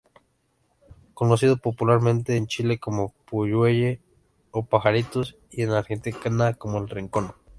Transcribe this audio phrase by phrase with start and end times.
[1.13, 4.01] Conocido popularmente en Chile como ""Puyehue""
[4.49, 7.33] o ""Pajaritos"" y en Argentina como ""El Rincón"".